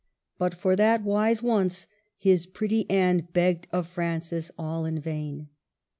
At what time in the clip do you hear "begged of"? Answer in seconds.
3.33-3.85